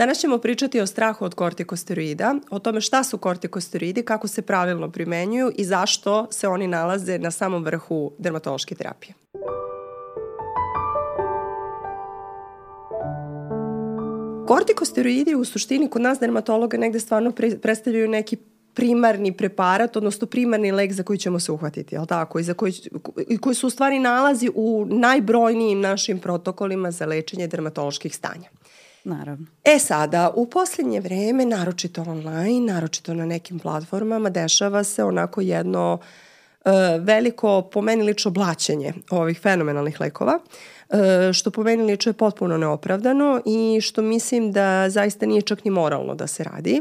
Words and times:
Danas 0.00 0.18
ćemo 0.18 0.38
pričati 0.38 0.80
o 0.80 0.86
strahu 0.86 1.24
od 1.24 1.34
kortikosteroida, 1.34 2.34
o 2.50 2.58
tome 2.58 2.80
šta 2.80 3.04
su 3.04 3.18
kortikosteroidi, 3.18 4.02
kako 4.02 4.28
se 4.28 4.42
pravilno 4.42 4.90
primenjuju 4.90 5.52
i 5.56 5.64
zašto 5.64 6.26
se 6.30 6.48
oni 6.48 6.66
nalaze 6.66 7.18
na 7.18 7.30
samom 7.30 7.64
vrhu 7.64 8.12
dermatološke 8.18 8.74
terapije. 8.74 9.14
Kortikosteroidi 14.46 15.34
u 15.34 15.44
suštini 15.44 15.90
kod 15.90 16.02
nas 16.02 16.18
dermatologa 16.18 16.78
negde 16.78 17.00
stvarno 17.00 17.32
predstavljaju 17.62 18.08
neki 18.08 18.36
primarni 18.74 19.36
preparat, 19.36 19.96
odnosno 19.96 20.26
primarni 20.26 20.72
lek 20.72 20.92
za 20.92 21.02
koji 21.02 21.18
ćemo 21.18 21.40
se 21.40 21.52
uhvatiti, 21.52 21.94
jel 21.94 22.06
tako? 22.06 22.38
I 22.38 22.42
za 22.42 22.54
koji, 22.54 22.72
koji 23.40 23.54
su 23.54 23.66
u 23.66 23.70
stvari 23.70 23.98
nalazi 23.98 24.50
u 24.54 24.86
najbrojnijim 24.90 25.80
našim 25.80 26.18
protokolima 26.18 26.90
za 26.90 27.06
lečenje 27.06 27.46
dermatoloških 27.46 28.16
stanja. 28.16 28.59
Naravno. 29.04 29.46
E 29.64 29.78
sada, 29.78 30.30
u 30.34 30.46
poslednje 30.46 31.00
vreme, 31.00 31.44
naročito 31.44 32.02
online, 32.02 32.72
naročito 32.72 33.14
na 33.14 33.26
nekim 33.26 33.58
platformama, 33.58 34.30
dešava 34.30 34.84
se 34.84 35.04
onako 35.04 35.40
jedno 35.40 35.98
uh, 36.64 36.72
veliko, 37.00 37.62
po 37.62 37.82
meni 37.82 38.02
lično, 38.02 38.30
blaćenje 38.30 38.94
ovih 39.10 39.40
fenomenalnih 39.40 40.00
lekova, 40.00 40.38
uh, 40.88 40.98
što 41.32 41.50
po 41.50 41.62
meni 41.62 41.82
lično 41.82 42.10
je 42.10 42.14
potpuno 42.14 42.58
neopravdano 42.58 43.40
i 43.46 43.80
što 43.80 44.02
mislim 44.02 44.52
da 44.52 44.90
zaista 44.90 45.26
nije 45.26 45.42
čak 45.42 45.64
ni 45.64 45.70
moralno 45.70 46.14
da 46.14 46.26
se 46.26 46.44
radi. 46.44 46.80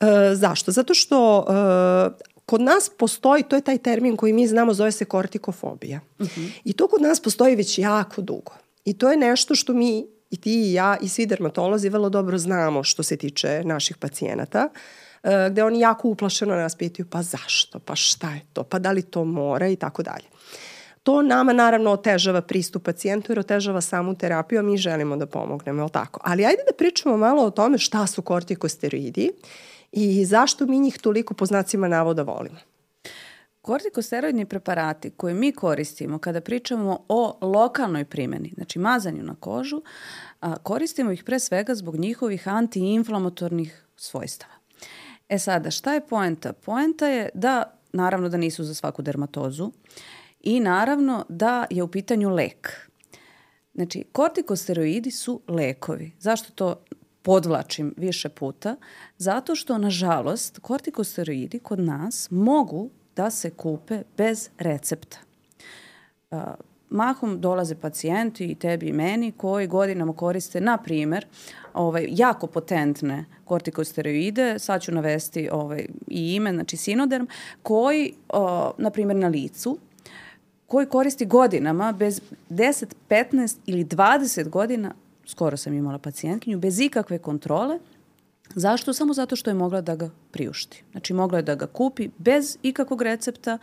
Uh, 0.00 0.06
zašto? 0.32 0.72
Zato 0.72 0.94
što 0.94 1.38
uh, 1.38 2.30
kod 2.46 2.60
nas 2.60 2.90
postoji, 2.98 3.42
to 3.42 3.56
je 3.56 3.62
taj 3.62 3.78
termin 3.78 4.16
koji 4.16 4.32
mi 4.32 4.46
znamo, 4.46 4.74
zove 4.74 4.92
se 4.92 5.04
kortikofobija. 5.04 6.00
Uh 6.18 6.26
mhm. 6.26 6.40
-huh. 6.40 6.60
I 6.64 6.72
to 6.72 6.88
kod 6.88 7.02
nas 7.02 7.20
postoji 7.20 7.56
već 7.56 7.78
jako 7.78 8.22
dugo. 8.22 8.52
I 8.84 8.98
to 8.98 9.10
je 9.10 9.16
nešto 9.16 9.54
što 9.54 9.72
mi 9.72 10.06
i 10.30 10.36
ti 10.36 10.52
i 10.52 10.72
ja 10.72 10.96
i 11.02 11.08
svi 11.08 11.26
dermatolozi 11.26 11.88
vrlo 11.88 12.08
dobro 12.08 12.38
znamo 12.38 12.84
što 12.84 13.02
se 13.02 13.16
tiče 13.16 13.62
naših 13.64 13.96
pacijenata, 13.96 14.68
e, 15.22 15.48
gde 15.50 15.64
oni 15.64 15.80
jako 15.80 16.08
uplašeno 16.08 16.54
nas 16.54 16.74
pitaju 16.74 17.06
pa 17.10 17.22
zašto, 17.22 17.78
pa 17.78 17.96
šta 17.96 18.30
je 18.30 18.42
to, 18.52 18.64
pa 18.64 18.78
da 18.78 18.92
li 18.92 19.02
to 19.02 19.24
mora 19.24 19.68
i 19.68 19.76
tako 19.76 20.02
dalje. 20.02 20.24
To 21.02 21.22
nama 21.22 21.52
naravno 21.52 21.90
otežava 21.90 22.40
pristup 22.40 22.84
pacijentu 22.84 23.32
jer 23.32 23.38
otežava 23.38 23.80
samu 23.80 24.14
terapiju, 24.14 24.58
a 24.58 24.62
mi 24.62 24.76
želimo 24.76 25.16
da 25.16 25.26
pomognemo, 25.26 25.82
je 25.82 25.88
tako? 25.88 26.20
Ali 26.24 26.44
ajde 26.44 26.62
da 26.66 26.76
pričamo 26.78 27.16
malo 27.16 27.42
o 27.42 27.50
tome 27.50 27.78
šta 27.78 28.06
su 28.06 28.22
kortikosteroidi 28.22 29.30
i 29.92 30.24
zašto 30.24 30.66
mi 30.66 30.78
njih 30.78 30.98
toliko 30.98 31.34
po 31.34 31.46
znacima 31.46 31.88
navoda 31.88 32.22
volimo. 32.22 32.56
Kortikosteroidni 33.62 34.46
preparati 34.46 35.10
koje 35.10 35.34
mi 35.34 35.52
koristimo 35.52 36.18
kada 36.18 36.40
pričamo 36.40 37.04
o 37.08 37.38
lokalnoj 37.40 38.04
primjeni, 38.04 38.52
znači 38.54 38.78
mazanju 38.78 39.22
na 39.22 39.34
kožu, 39.34 39.82
koristimo 40.62 41.12
ih 41.12 41.24
pre 41.24 41.38
svega 41.38 41.74
zbog 41.74 41.96
njihovih 41.96 42.48
antiinflamatornih 42.48 43.86
svojstava. 43.96 44.52
E 45.28 45.38
sada, 45.38 45.70
šta 45.70 45.94
je 45.94 46.06
poenta? 46.06 46.52
Poenta 46.52 47.08
je 47.08 47.28
da, 47.34 47.78
naravno 47.92 48.28
da 48.28 48.36
nisu 48.36 48.64
za 48.64 48.74
svaku 48.74 49.02
dermatozu 49.02 49.72
i 50.40 50.60
naravno 50.60 51.24
da 51.28 51.66
je 51.70 51.82
u 51.82 51.88
pitanju 51.88 52.30
lek. 52.30 52.90
Znači, 53.74 54.04
kortikosteroidi 54.12 55.10
su 55.10 55.40
lekovi. 55.48 56.12
Zašto 56.18 56.52
to 56.52 56.84
podvlačim 57.22 57.94
više 57.96 58.28
puta? 58.28 58.76
Zato 59.18 59.54
što, 59.54 59.78
nažalost, 59.78 60.58
kortikosteroidi 60.58 61.58
kod 61.58 61.78
nas 61.80 62.28
mogu 62.30 62.90
da 63.20 63.30
se 63.30 63.50
kupe 63.50 64.02
bez 64.16 64.48
recepta. 64.58 65.18
Uh, 66.30 66.38
mahom 66.90 67.40
dolaze 67.40 67.74
pacijenti 67.74 68.44
i 68.44 68.54
tebi 68.54 68.88
i 68.88 68.92
meni 68.92 69.32
koji 69.32 69.66
godinama 69.66 70.12
koriste, 70.12 70.60
na 70.60 70.78
primer, 70.78 71.26
ovaj, 71.74 72.06
jako 72.10 72.46
potentne 72.46 73.24
kortikosteroide, 73.44 74.58
sad 74.58 74.82
ću 74.82 74.92
navesti 74.92 75.48
ovaj, 75.52 75.86
i 76.08 76.34
ime, 76.34 76.52
znači 76.52 76.76
sinoderm, 76.76 77.26
koji, 77.62 78.12
o, 78.28 78.72
na 78.78 78.90
primer, 78.90 79.16
na 79.16 79.28
licu, 79.28 79.78
koji 80.66 80.86
koristi 80.86 81.26
godinama, 81.26 81.92
bez 81.92 82.20
10, 82.50 82.94
15 83.08 83.56
ili 83.66 83.84
20 83.84 84.48
godina, 84.48 84.94
skoro 85.26 85.56
sam 85.56 85.74
imala 85.74 85.98
pacijentkinju, 85.98 86.58
bez 86.58 86.80
ikakve 86.80 87.18
kontrole, 87.18 87.78
Zašto? 88.54 88.92
Samo 88.92 89.14
zato 89.14 89.36
što 89.36 89.50
je 89.50 89.54
mogla 89.54 89.80
da 89.80 89.96
ga 89.96 90.10
priušti. 90.30 90.84
Znači 90.90 91.14
mogla 91.14 91.38
je 91.38 91.42
da 91.42 91.54
ga 91.54 91.66
kupi 91.66 92.08
bez 92.18 92.58
ikakvog 92.62 93.02
recepta 93.02 93.58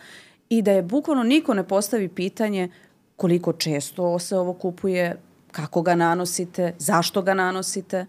i 0.49 0.61
da 0.61 0.71
je 0.71 0.81
bukvalno 0.81 1.23
niko 1.23 1.53
ne 1.53 1.67
postavi 1.67 2.07
pitanje 2.09 2.69
koliko 3.15 3.53
često 3.53 4.19
se 4.19 4.37
ovo 4.37 4.53
kupuje, 4.53 5.21
kako 5.51 5.81
ga 5.81 5.95
nanosite, 5.95 6.73
zašto 6.77 7.21
ga 7.21 7.33
nanosite. 7.33 8.05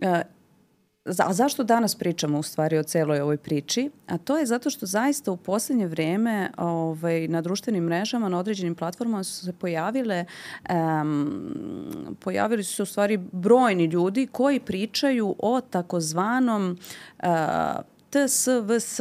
E, 0.00 0.22
a 1.04 1.32
zašto 1.32 1.64
danas 1.64 1.94
pričamo 1.94 2.38
u 2.38 2.42
stvari 2.42 2.78
o 2.78 2.82
celoj 2.82 3.20
ovoj 3.20 3.36
priči? 3.36 3.90
A 4.06 4.18
to 4.18 4.38
je 4.38 4.46
zato 4.46 4.70
što 4.70 4.86
zaista 4.86 5.32
u 5.32 5.36
poslednje 5.36 5.86
vreme 5.86 6.50
ovaj, 6.56 7.28
na 7.28 7.40
društvenim 7.40 7.84
mrežama, 7.84 8.28
na 8.28 8.38
određenim 8.38 8.74
platformama 8.74 9.24
su 9.24 9.44
se 9.44 9.52
pojavile, 9.52 10.24
um, 10.70 12.16
pojavili 12.20 12.64
su 12.64 12.74
se 12.74 12.82
u 12.82 12.86
stvari 12.86 13.16
brojni 13.16 13.84
ljudi 13.84 14.28
koji 14.32 14.60
pričaju 14.60 15.36
o 15.38 15.60
takozvanom 15.60 16.78
uh, 17.22 17.28
TSVS, 18.10 19.00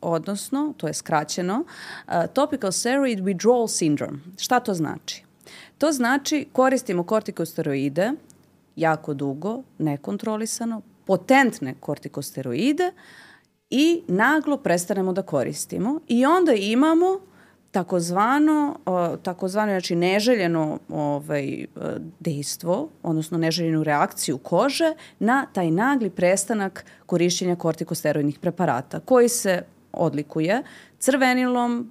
odnosno, 0.00 0.74
to 0.76 0.86
je 0.86 0.94
skraćeno, 0.94 1.64
uh, 2.06 2.14
Topical 2.32 2.72
Steroid 2.72 3.20
Withdrawal 3.20 3.68
Syndrome. 3.68 4.18
Šta 4.38 4.60
to 4.60 4.74
znači? 4.74 5.24
To 5.78 5.92
znači 5.92 6.46
koristimo 6.52 7.04
kortikosteroide 7.04 8.12
jako 8.76 9.14
dugo, 9.14 9.62
nekontrolisano, 9.78 10.82
potentne 11.04 11.74
kortikosteroide 11.80 12.92
i 13.70 14.02
naglo 14.08 14.56
prestanemo 14.56 15.12
da 15.12 15.22
koristimo. 15.22 16.00
I 16.08 16.26
onda 16.26 16.52
imamo 16.52 17.20
takozvano, 17.70 18.76
takozvano 19.22 19.72
znači 19.72 19.96
neželjeno 19.96 20.78
ovaj, 20.88 21.66
dejstvo, 22.20 22.88
odnosno 23.02 23.38
neželjenu 23.38 23.82
reakciju 23.84 24.38
kože 24.38 24.92
na 25.18 25.46
taj 25.52 25.70
nagli 25.70 26.10
prestanak 26.10 26.84
korišćenja 27.06 27.56
kortikosteroidnih 27.56 28.38
preparata 28.38 29.00
koji 29.00 29.28
se 29.28 29.62
odlikuje 29.92 30.62
crvenilom, 30.98 31.90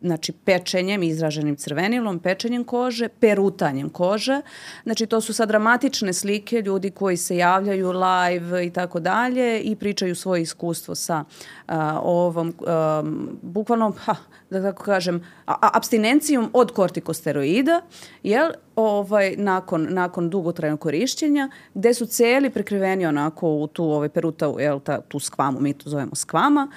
znači 0.00 0.32
pečenjem, 0.32 1.02
izraženim 1.02 1.56
crvenilom, 1.56 2.18
pečenjem 2.18 2.64
kože, 2.64 3.08
perutanjem 3.08 3.88
kože. 3.90 4.40
Znači 4.84 5.06
to 5.06 5.20
su 5.20 5.32
sad 5.32 5.48
dramatične 5.48 6.12
slike 6.12 6.62
ljudi 6.62 6.90
koji 6.90 7.16
se 7.16 7.36
javljaju 7.36 7.92
live 7.92 8.66
i 8.66 8.70
tako 8.70 9.00
dalje 9.00 9.60
i 9.60 9.76
pričaju 9.76 10.14
svoje 10.14 10.42
iskustvo 10.42 10.94
sa 10.94 11.24
uh, 11.68 11.74
ovom, 12.02 12.54
um, 12.58 13.38
bukvalno, 13.42 13.90
ha, 14.04 14.16
da 14.50 14.62
tako 14.62 14.84
kažem, 14.84 15.26
a, 15.46 15.68
abstinencijom 15.72 16.50
od 16.52 16.72
kortikosteroida, 16.72 17.80
jel, 18.22 18.50
ovaj, 18.76 19.34
nakon, 19.36 19.86
nakon 19.90 20.30
dugotrajnog 20.30 20.80
korišćenja, 20.80 21.48
gde 21.74 21.94
su 21.94 22.06
celi 22.06 22.50
prekriveni 22.50 23.06
onako 23.06 23.48
u 23.48 23.66
tu 23.66 23.84
ovaj, 23.84 24.08
peruta, 24.08 24.52
jel, 24.58 24.80
ta, 24.80 25.00
tu 25.00 25.18
skvamu, 25.18 25.60
mi 25.60 25.72
to 25.72 25.90
zovemo 25.90 26.14
skvama, 26.14 26.68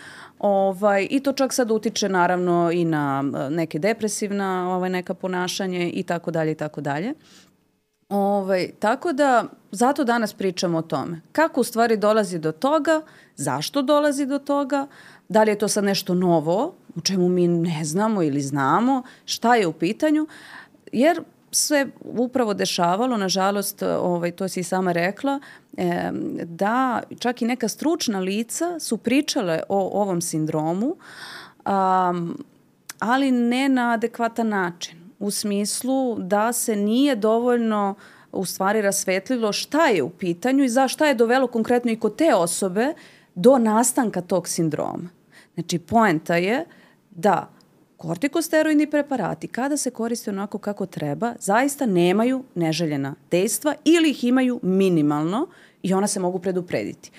Ovaj, 0.43 1.07
I 1.09 1.19
to 1.19 1.33
čak 1.33 1.53
sad 1.53 1.71
utiče 1.71 2.09
naravno 2.09 2.71
i 2.73 2.85
na 2.85 3.23
e, 3.35 3.49
neke 3.49 3.79
depresivna 3.79 4.75
ovaj, 4.75 4.89
neka 4.89 5.13
ponašanje 5.13 5.89
i 5.89 6.03
tako 6.03 6.31
dalje 6.31 6.51
i 6.51 6.55
tako 6.55 6.81
dalje. 6.81 7.13
Ovaj, 8.09 8.71
tako 8.79 9.13
da 9.13 9.45
zato 9.71 10.03
danas 10.03 10.33
pričamo 10.33 10.77
o 10.77 10.81
tome. 10.81 11.21
Kako 11.31 11.61
u 11.61 11.63
stvari 11.63 11.97
dolazi 11.97 12.39
do 12.39 12.51
toga, 12.51 13.01
zašto 13.35 13.81
dolazi 13.81 14.25
do 14.25 14.39
toga, 14.39 14.87
da 15.29 15.43
li 15.43 15.51
je 15.51 15.57
to 15.57 15.67
sad 15.67 15.83
nešto 15.83 16.13
novo, 16.13 16.75
u 16.95 17.01
čemu 17.01 17.29
mi 17.29 17.47
ne 17.47 17.83
znamo 17.83 18.23
ili 18.23 18.41
znamo, 18.41 19.03
šta 19.25 19.55
je 19.55 19.67
u 19.67 19.73
pitanju, 19.73 20.27
jer 20.91 21.21
se 21.53 21.87
upravo 22.01 22.53
dešavalo, 22.53 23.17
nažalost, 23.17 23.83
ovaj, 23.83 24.31
to 24.31 24.47
si 24.47 24.59
i 24.59 24.63
sama 24.63 24.91
rekla, 24.91 25.39
e, 25.77 26.11
da 26.45 27.01
čak 27.19 27.41
i 27.41 27.45
neka 27.45 27.67
stručna 27.67 28.19
lica 28.19 28.79
su 28.79 28.97
pričale 28.97 29.61
o 29.69 30.01
ovom 30.01 30.21
sindromu, 30.21 30.95
um, 31.65 32.37
ali 32.99 33.31
ne 33.31 33.69
na 33.69 33.91
adekvatan 33.91 34.49
način. 34.49 34.99
U 35.19 35.31
smislu 35.31 36.15
da 36.19 36.53
se 36.53 36.75
nije 36.75 37.15
dovoljno 37.15 37.95
u 38.31 38.45
stvari 38.45 38.81
rasvetlilo 38.81 39.53
šta 39.53 39.87
je 39.87 40.03
u 40.03 40.09
pitanju 40.09 40.63
i 40.63 40.69
za 40.69 40.87
šta 40.87 41.05
je 41.05 41.15
dovelo 41.15 41.47
konkretno 41.47 41.91
i 41.91 41.99
kod 41.99 42.15
te 42.15 42.35
osobe 42.35 42.93
do 43.35 43.57
nastanka 43.57 44.21
tog 44.21 44.47
sindroma. 44.47 45.09
Znači, 45.53 45.79
poenta 45.79 46.35
je 46.35 46.65
da 47.11 47.49
kortikosteroidni 47.97 48.89
preparati 48.89 49.47
kada 49.47 49.77
se 49.77 49.91
koriste 49.91 50.31
onako 50.31 50.57
kako 50.57 50.85
treba, 50.85 51.33
zaista 51.39 51.85
nemaju 51.85 52.43
neželjena 52.55 53.15
dejstva 53.31 53.75
ili 53.85 54.09
ih 54.09 54.23
imaju 54.23 54.59
minimalno 54.63 55.47
i 55.83 55.93
ona 55.93 56.07
se 56.07 56.19
mogu 56.19 56.39
preduprediti. 56.39 57.11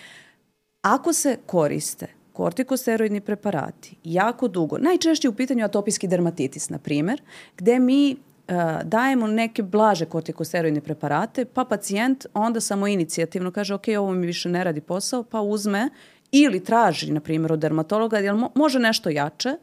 Ako 0.83 1.13
se 1.13 1.37
koriste 1.47 2.07
kortikosteroidni 2.33 3.21
preparati 3.21 3.97
jako 4.05 4.49
dugo, 4.49 4.79
najčešće 4.79 5.29
u 5.29 5.35
pitanju 5.35 5.65
atopijski 5.65 6.09
dermatitis, 6.09 6.71
na 6.71 6.79
primer, 6.79 7.23
gde 7.57 7.79
mi 7.79 8.17
dajemo 8.85 9.27
neke 9.27 9.63
blaže 9.63 10.05
kortikosteroidne 10.05 10.81
preparate, 10.81 11.45
pa 11.45 11.65
pacijent 11.65 12.27
onda 12.35 12.61
samo 12.61 12.87
inicijativno 12.87 13.51
kaže 13.51 13.75
ok, 13.75 13.85
ovo 13.99 14.13
mi 14.13 14.27
više 14.27 14.49
ne 14.49 14.65
radi 14.65 14.81
posao, 14.81 15.23
pa 15.23 15.41
uzme 15.41 15.89
ili 16.33 16.65
traži, 16.65 17.13
na 17.13 17.21
primjer, 17.21 17.53
od 17.53 17.59
dermatologa, 17.59 18.33
mo 18.33 18.51
može 18.55 18.79
nešto 18.79 19.11
jače, 19.11 19.57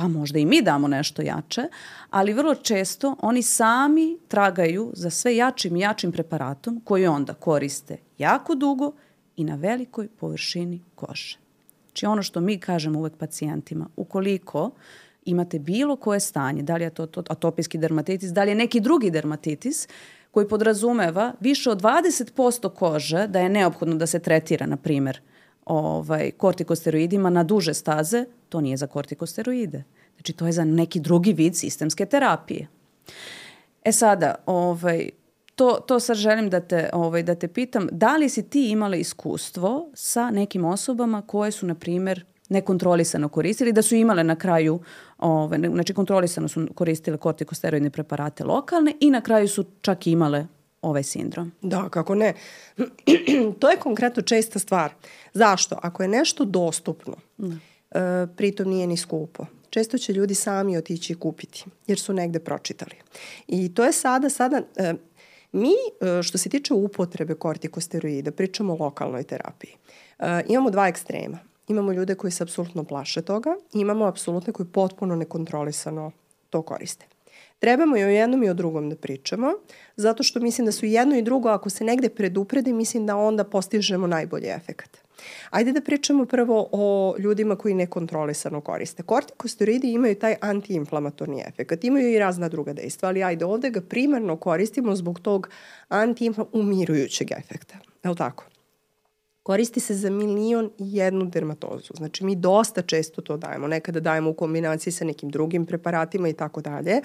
pa 0.00 0.08
možda 0.08 0.38
i 0.38 0.46
mi 0.46 0.62
damo 0.62 0.88
nešto 0.88 1.22
jače, 1.22 1.62
ali 2.10 2.32
vrlo 2.32 2.54
često 2.54 3.16
oni 3.20 3.42
sami 3.42 4.18
tragaju 4.28 4.90
za 4.94 5.10
sve 5.10 5.36
jačim 5.36 5.76
i 5.76 5.80
jačim 5.80 6.12
preparatom 6.12 6.80
koji 6.84 7.06
onda 7.06 7.34
koriste 7.34 7.96
jako 8.18 8.54
dugo 8.54 8.92
i 9.36 9.44
na 9.44 9.54
velikoj 9.54 10.08
površini 10.08 10.80
kože. 10.94 11.38
Znači 11.86 12.06
ono 12.06 12.22
što 12.22 12.40
mi 12.40 12.58
kažemo 12.58 12.98
uvek 12.98 13.16
pacijentima, 13.16 13.86
ukoliko 13.96 14.70
imate 15.24 15.58
bilo 15.58 15.96
koje 15.96 16.20
stanje, 16.20 16.62
da 16.62 16.76
li 16.76 16.84
je 16.84 16.90
to, 16.90 17.06
to 17.06 17.22
atopijski 17.28 17.78
dermatitis, 17.78 18.30
da 18.30 18.44
li 18.44 18.50
je 18.50 18.54
neki 18.54 18.80
drugi 18.80 19.10
dermatitis, 19.10 19.88
koji 20.30 20.48
podrazumeva 20.48 21.32
više 21.40 21.70
od 21.70 21.82
20% 21.82 22.74
kože 22.74 23.26
da 23.26 23.40
je 23.40 23.48
neophodno 23.48 23.96
da 23.96 24.06
se 24.06 24.18
tretira, 24.18 24.66
na 24.66 24.76
primer, 24.76 25.20
ovaj, 25.64 26.30
kortikosteroidima 26.30 27.30
na 27.30 27.44
duže 27.44 27.74
staze, 27.74 28.24
to 28.48 28.60
nije 28.60 28.76
za 28.76 28.86
kortikosteroide. 28.86 29.84
Znači, 30.14 30.32
to 30.32 30.46
je 30.46 30.52
za 30.52 30.64
neki 30.64 31.00
drugi 31.00 31.32
vid 31.32 31.56
sistemske 31.56 32.06
terapije. 32.06 32.68
E 33.84 33.92
sada, 33.92 34.34
ovaj, 34.46 35.10
to, 35.54 35.78
to 35.86 36.00
sad 36.00 36.16
želim 36.16 36.50
da 36.50 36.60
te, 36.60 36.90
ovaj, 36.92 37.22
da 37.22 37.34
te 37.34 37.48
pitam, 37.48 37.88
da 37.92 38.16
li 38.16 38.28
si 38.28 38.42
ti 38.42 38.70
imala 38.70 38.96
iskustvo 38.96 39.90
sa 39.94 40.30
nekim 40.30 40.64
osobama 40.64 41.22
koje 41.22 41.50
su, 41.50 41.66
na 41.66 41.74
primer, 41.74 42.24
nekontrolisano 42.48 43.28
koristili, 43.28 43.72
da 43.72 43.82
su 43.82 43.94
imale 43.94 44.24
na 44.24 44.36
kraju, 44.36 44.80
ove, 45.18 45.58
znači 45.58 45.94
kontrolisano 45.94 46.48
su 46.48 46.68
koristile 46.74 47.16
kortikosteroidne 47.16 47.90
preparate 47.90 48.44
lokalne 48.44 48.94
i 49.00 49.10
na 49.10 49.20
kraju 49.20 49.48
su 49.48 49.64
čak 49.80 50.06
imale 50.06 50.46
ovaj 50.82 51.02
sindrom. 51.02 51.52
Da, 51.62 51.88
kako 51.88 52.14
ne. 52.14 52.34
to 53.60 53.70
je 53.70 53.76
konkretno 53.76 54.22
česta 54.22 54.58
stvar. 54.58 54.92
Zašto? 55.34 55.78
Ako 55.82 56.02
je 56.02 56.08
nešto 56.08 56.44
dostupno, 56.44 57.14
da. 57.38 57.56
e, 57.90 58.26
pritom 58.36 58.68
nije 58.68 58.86
ni 58.86 58.96
skupo, 58.96 59.46
često 59.70 59.98
će 59.98 60.12
ljudi 60.12 60.34
sami 60.34 60.76
otići 60.76 61.14
kupiti, 61.14 61.64
jer 61.86 61.98
su 61.98 62.12
negde 62.12 62.38
pročitali. 62.38 62.94
I 63.46 63.74
to 63.74 63.84
je 63.84 63.92
sada, 63.92 64.30
sada, 64.30 64.62
e, 64.76 64.94
mi 65.52 65.70
e, 65.70 66.22
što 66.22 66.38
se 66.38 66.48
tiče 66.48 66.74
upotrebe 66.74 67.34
kortikosteroida, 67.34 68.30
pričamo 68.30 68.72
o 68.72 68.84
lokalnoj 68.84 69.22
terapiji. 69.22 69.74
E, 70.18 70.42
imamo 70.48 70.70
dva 70.70 70.88
ekstrema. 70.88 71.38
Imamo 71.68 71.92
ljude 71.92 72.14
koji 72.14 72.30
se 72.30 72.42
apsolutno 72.42 72.84
plaše 72.84 73.22
toga 73.22 73.56
i 73.74 73.80
imamo 73.80 74.04
apsolutne 74.04 74.52
koji 74.52 74.66
potpuno 74.66 75.16
nekontrolisano 75.16 76.10
to 76.50 76.62
koriste. 76.62 77.06
Trebamo 77.58 77.96
i 77.96 78.04
o 78.04 78.08
jednom 78.08 78.42
i 78.42 78.50
o 78.50 78.54
drugom 78.54 78.90
da 78.90 78.96
pričamo, 78.96 79.52
zato 79.96 80.22
što 80.22 80.40
mislim 80.40 80.64
da 80.64 80.72
su 80.72 80.86
jedno 80.86 81.16
i 81.16 81.22
drugo, 81.22 81.48
ako 81.48 81.70
se 81.70 81.84
negde 81.84 82.08
predupredi, 82.08 82.72
mislim 82.72 83.06
da 83.06 83.16
onda 83.16 83.44
postižemo 83.44 84.06
najbolji 84.06 84.48
efekat. 84.48 84.98
Ajde 85.50 85.72
da 85.72 85.80
pričamo 85.80 86.24
prvo 86.24 86.68
o 86.72 87.14
ljudima 87.18 87.56
koji 87.56 87.74
nekontrolisano 87.74 88.60
koriste. 88.60 89.02
Kortikosteroidi 89.02 89.92
imaju 89.92 90.14
taj 90.14 90.34
antiinflamatorni 90.40 91.42
efekt, 91.46 91.84
imaju 91.84 92.12
i 92.12 92.18
razna 92.18 92.48
druga 92.48 92.72
dejstva, 92.72 93.08
ali 93.08 93.22
ajde 93.22 93.44
ovde 93.44 93.70
ga 93.70 93.80
primarno 93.80 94.36
koristimo 94.36 94.96
zbog 94.96 95.20
tog 95.20 95.48
antiumirujućeg 95.88 97.30
efekta. 97.30 97.78
Je 98.04 98.10
li 98.10 98.16
tako? 98.16 98.49
Koristi 99.42 99.80
se 99.80 99.94
za 99.94 100.10
milion 100.10 100.70
i 100.78 100.96
jednu 100.96 101.24
dermatozu. 101.24 101.94
Znači 101.96 102.24
mi 102.24 102.36
dosta 102.36 102.82
često 102.82 103.22
to 103.22 103.36
dajemo. 103.36 103.66
Nekada 103.66 104.00
dajemo 104.00 104.30
u 104.30 104.34
kombinaciji 104.34 104.92
sa 104.92 105.04
nekim 105.04 105.30
drugim 105.30 105.66
preparatima 105.66 106.28
i 106.28 106.32
tako 106.32 106.60
dalje. 106.60 107.00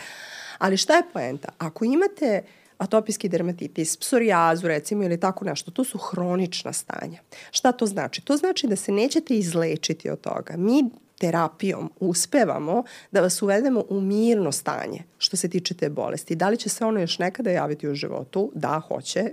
Ali 0.58 0.78
šta 0.78 0.96
je 0.96 1.04
poenta? 1.14 1.50
Ako 1.58 1.86
imate 1.86 2.44
atopijski 2.78 3.30
dermatitis, 3.30 3.98
psorijazu 3.98 4.68
recimo 4.68 5.04
ili 5.04 5.20
tako 5.20 5.46
nešto, 5.46 5.72
to 5.72 5.84
su 5.84 5.98
hronična 5.98 6.74
stanja. 6.74 7.20
Šta 7.52 7.72
to 7.72 7.86
znači? 7.86 8.22
To 8.22 8.38
znači 8.38 8.68
da 8.68 8.76
se 8.76 8.92
nećete 8.92 9.36
izlečiti 9.38 10.10
od 10.10 10.22
toga. 10.22 10.54
Mi 10.58 10.84
terapijom 11.20 11.92
uspevamo 12.00 12.84
da 13.12 13.22
vas 13.22 13.42
uvedemo 13.42 13.84
u 13.90 14.02
mirno 14.02 14.52
stanje 14.52 15.04
što 15.18 15.38
se 15.38 15.50
tiče 15.50 15.74
te 15.74 15.90
bolesti. 15.90 16.36
Da 16.36 16.50
li 16.50 16.58
će 16.58 16.70
se 16.70 16.86
ono 16.86 17.00
još 17.00 17.20
nekada 17.20 17.52
javiti 17.52 17.90
u 17.90 17.96
životu? 17.96 18.52
Da, 18.56 18.82
hoće 18.88 19.32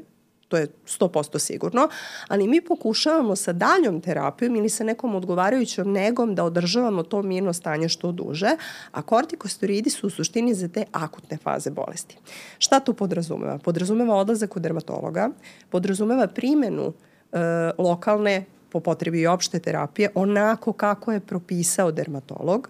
to 0.52 0.58
je 0.58 0.66
100% 0.86 1.38
sigurno, 1.38 1.88
ali 2.28 2.48
mi 2.48 2.60
pokušavamo 2.60 3.36
sa 3.36 3.52
daljom 3.52 4.00
terapijom 4.00 4.56
ili 4.56 4.68
sa 4.68 4.84
nekom 4.84 5.14
odgovarajućom 5.14 5.92
negom 5.92 6.34
da 6.34 6.44
održavamo 6.44 7.02
to 7.02 7.22
mirno 7.22 7.52
stanje 7.52 7.88
što 7.88 8.12
duže, 8.12 8.50
a 8.90 9.02
kortikosteroidi 9.02 9.90
su 9.90 10.06
u 10.06 10.10
suštini 10.10 10.54
za 10.54 10.68
te 10.68 10.84
akutne 10.92 11.36
faze 11.36 11.70
bolesti. 11.70 12.18
Šta 12.58 12.80
to 12.80 12.92
podrazumeva? 12.92 13.58
Podrazumeva 13.58 14.14
odlazak 14.14 14.56
u 14.56 14.60
dermatologa, 14.60 15.30
podrazumeva 15.70 16.26
primenu 16.26 16.92
e, 16.92 17.38
lokalne 17.78 18.44
po 18.68 18.80
potrebi 18.80 19.20
i 19.20 19.26
opšte 19.26 19.58
terapije 19.58 20.10
onako 20.14 20.72
kako 20.72 21.12
je 21.12 21.20
propisao 21.20 21.92
dermatolog, 21.92 22.68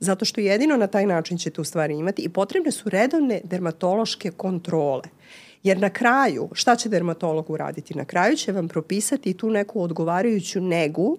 zato 0.00 0.24
što 0.24 0.40
jedino 0.40 0.76
na 0.76 0.86
taj 0.86 1.06
način 1.06 1.38
ćete 1.38 1.60
u 1.60 1.64
stvari 1.64 1.94
imati 1.94 2.22
i 2.22 2.28
potrebne 2.28 2.70
su 2.70 2.88
redovne 2.88 3.40
dermatološke 3.44 4.30
kontrole. 4.30 5.02
Jer 5.64 5.78
na 5.78 5.90
kraju, 5.90 6.48
šta 6.52 6.76
će 6.76 6.88
dermatolog 6.88 7.50
uraditi? 7.50 7.94
Na 7.94 8.04
kraju 8.04 8.36
će 8.36 8.52
vam 8.52 8.68
propisati 8.68 9.34
tu 9.34 9.50
neku 9.50 9.82
odgovarajuću 9.82 10.60
negu, 10.60 11.18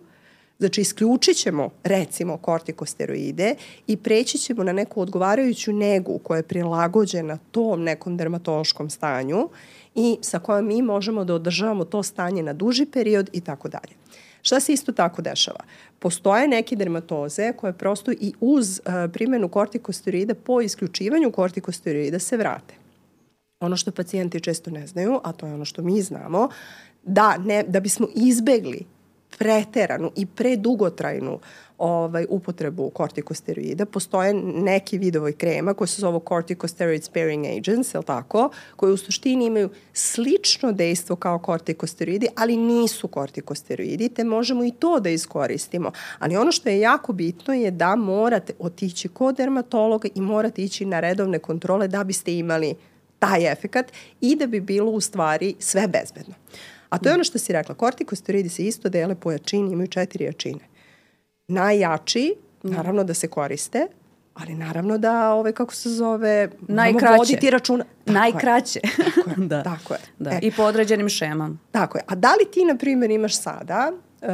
Znači, 0.59 0.81
isključit 0.81 1.37
ćemo, 1.37 1.69
recimo, 1.83 2.37
kortikosteroide 2.37 3.55
i 3.87 3.97
preći 3.97 4.37
ćemo 4.37 4.63
na 4.63 4.73
neku 4.73 5.01
odgovarajuću 5.01 5.73
negu 5.73 6.19
koja 6.23 6.37
je 6.37 6.43
prilagođena 6.43 7.37
tom 7.51 7.83
nekom 7.83 8.17
dermatološkom 8.17 8.89
stanju 8.89 9.49
i 9.95 10.17
sa 10.21 10.39
kojom 10.39 10.67
mi 10.67 10.81
možemo 10.81 11.23
da 11.23 11.33
održavamo 11.33 11.85
to 11.85 12.03
stanje 12.03 12.43
na 12.43 12.53
duži 12.53 12.85
period 12.85 13.29
i 13.33 13.41
tako 13.41 13.67
dalje. 13.67 13.93
Šta 14.41 14.59
se 14.59 14.73
isto 14.73 14.91
tako 14.91 15.21
dešava? 15.21 15.59
Postoje 15.99 16.47
neke 16.47 16.75
dermatoze 16.75 17.53
koje 17.53 17.73
prosto 17.73 18.11
i 18.11 18.33
uz 18.39 18.79
uh, 18.79 18.93
primjenu 19.13 19.49
kortikosteroida 19.49 20.35
po 20.35 20.61
isključivanju 20.61 21.31
kortikosteroida 21.31 22.19
se 22.19 22.37
vrate 22.37 22.84
ono 23.59 23.77
što 23.77 23.91
pacijenti 23.91 24.41
često 24.41 24.71
ne 24.71 24.87
znaju, 24.87 25.19
a 25.23 25.31
to 25.31 25.47
je 25.47 25.53
ono 25.53 25.65
što 25.65 25.81
mi 25.81 26.01
znamo, 26.01 26.49
da, 27.03 27.37
ne, 27.37 27.63
da 27.63 27.79
bismo 27.79 28.07
izbegli 28.15 28.85
preteranu 29.37 30.11
i 30.15 30.25
predugotrajnu 30.25 31.39
ovaj, 31.77 32.25
upotrebu 32.29 32.89
kortikosteroida. 32.89 33.85
Postoje 33.85 34.33
neki 34.33 34.97
vidovi 34.97 35.33
krema 35.33 35.73
koji 35.73 35.87
se 35.87 36.01
zovu 36.01 36.21
corticosteroid 36.27 37.03
sparing 37.03 37.45
agents, 37.45 37.93
je 37.93 38.01
tako, 38.01 38.49
koji 38.75 38.93
u 38.93 38.97
suštini 38.97 39.45
imaju 39.45 39.69
slično 39.93 40.71
dejstvo 40.71 41.15
kao 41.15 41.39
kortikosteroidi, 41.39 42.27
ali 42.35 42.57
nisu 42.57 43.07
kortikosteroidi, 43.07 44.09
te 44.09 44.23
možemo 44.23 44.63
i 44.63 44.71
to 44.71 44.99
da 44.99 45.09
iskoristimo. 45.09 45.91
Ali 46.19 46.37
ono 46.37 46.51
što 46.51 46.69
je 46.69 46.79
jako 46.79 47.13
bitno 47.13 47.53
je 47.53 47.71
da 47.71 47.95
morate 47.95 48.53
otići 48.59 49.07
kod 49.07 49.35
dermatologa 49.35 50.07
i 50.15 50.21
morate 50.21 50.63
ići 50.63 50.85
na 50.85 50.99
redovne 50.99 51.39
kontrole 51.39 51.87
da 51.87 52.03
biste 52.03 52.37
imali 52.37 52.75
taj 53.19 53.51
efekat 53.51 53.91
i 54.21 54.35
da 54.35 54.47
bi 54.47 54.61
bilo 54.61 54.91
u 54.91 55.01
stvari 55.01 55.55
sve 55.59 55.87
bezbedno. 55.87 56.33
A 56.89 56.97
to 56.97 57.09
je 57.09 57.15
ono 57.15 57.23
što 57.23 57.37
si 57.37 57.53
rekla, 57.53 57.75
kortikosteroidi 57.75 58.49
se 58.49 58.65
isto 58.65 58.89
dele 58.89 59.15
po 59.15 59.31
jačini, 59.31 59.73
imaju 59.73 59.87
četiri 59.87 60.23
jačine. 60.23 60.67
Najjači, 61.47 62.35
naravno 62.63 63.03
da 63.03 63.13
se 63.13 63.27
koriste, 63.27 63.87
ali 64.35 64.55
naravno 64.55 64.97
da 64.97 65.33
ove 65.33 65.51
kako 65.51 65.75
se 65.75 65.89
zove 65.89 66.49
najkraće 66.67 67.17
voditi 67.17 67.49
računa 67.49 67.83
tako 67.83 68.19
najkraće 68.19 68.79
je, 68.83 68.91
tako 69.15 69.29
je, 69.41 69.47
da. 69.47 69.63
tako 69.63 69.93
je. 69.93 69.99
Da. 70.19 70.29
E, 70.29 70.39
i 70.41 70.51
po 70.51 70.63
određenim 70.63 71.09
šemama 71.09 71.57
tako 71.71 71.97
je 71.97 72.03
a 72.07 72.15
da 72.15 72.31
li 72.31 72.51
ti 72.51 72.65
na 72.65 72.77
primjer 72.77 73.11
imaš 73.11 73.41
sada 73.41 73.91
uh, 73.91 74.27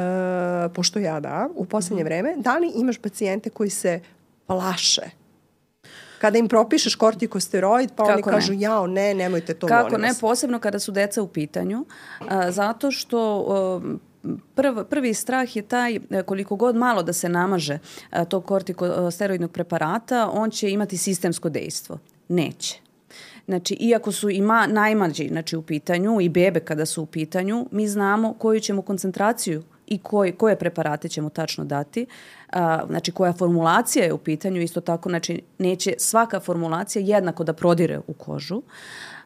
pošto 0.74 1.00
ja 1.00 1.20
da 1.20 1.50
u 1.56 1.66
poslednje 1.66 2.04
mm 2.04 2.06
vreme 2.06 2.34
da 2.38 2.58
li 2.58 2.72
imaš 2.76 2.98
pacijente 2.98 3.50
koji 3.50 3.70
se 3.70 4.00
plaše 4.46 5.21
kada 6.22 6.38
im 6.38 6.48
propišeš 6.48 6.96
kortikosteroid, 6.96 7.92
pa 7.96 8.04
Kako 8.04 8.12
oni 8.12 8.22
ne? 8.26 8.32
kažu 8.32 8.54
jao, 8.54 8.88
ne, 8.88 9.14
nemojte 9.14 9.54
to, 9.54 9.68
Kako 9.68 9.98
ne, 9.98 10.14
posebno 10.22 10.60
kada 10.60 10.80
su 10.80 10.92
deca 10.92 11.22
u 11.22 11.28
pitanju, 11.28 11.86
a, 12.30 12.52
zato 12.52 12.92
što 12.92 13.46
a, 13.50 13.82
prv, 14.56 14.84
prvi 14.90 15.14
strah 15.14 15.56
je 15.56 15.62
taj 15.62 15.96
e, 15.96 16.24
koliko 16.24 16.56
god 16.56 16.76
malo 16.76 17.04
da 17.04 17.14
se 17.14 17.30
namaže 17.30 17.80
a, 18.10 18.26
tog 18.26 18.46
kortikosteroidnog 18.46 19.52
preparata, 19.52 20.30
on 20.34 20.52
će 20.52 20.72
imati 20.72 20.98
sistemsko 20.98 21.50
dejstvo. 21.50 21.98
Neće. 22.28 22.80
Znači, 23.46 23.74
iako 23.74 24.12
su 24.12 24.30
ima 24.30 24.68
najmađi 24.68 25.28
znači, 25.28 25.56
u 25.56 25.62
pitanju 25.62 26.22
i 26.22 26.30
bebe 26.30 26.60
kada 26.60 26.86
su 26.86 27.04
u 27.04 27.06
pitanju, 27.06 27.68
mi 27.72 27.88
znamo 27.88 28.34
koju 28.34 28.60
ćemo 28.60 28.82
koncentraciju 28.82 29.64
i 29.88 29.98
koji, 29.98 30.32
koje 30.32 30.56
preparate 30.56 31.10
ćemo 31.10 31.30
tačno 31.30 31.66
dati, 31.66 32.06
a, 32.52 32.86
znači 32.88 33.12
koja 33.12 33.34
formulacija 33.34 34.06
je 34.06 34.14
u 34.14 34.18
pitanju, 34.18 34.62
isto 34.62 34.82
tako 34.82 35.10
znači 35.10 35.42
neće 35.58 35.94
svaka 35.98 36.40
formulacija 36.40 37.04
jednako 37.06 37.44
da 37.44 37.54
prodire 37.54 38.00
u 38.08 38.14
kožu, 38.14 38.62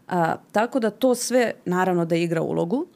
a, 0.08 0.36
tako 0.51 0.79
da 0.79 0.89
to 0.89 1.15
sve 1.15 1.53
naravno 1.65 2.05
da 2.05 2.15
igra 2.15 2.41
ulogu. 2.41 2.88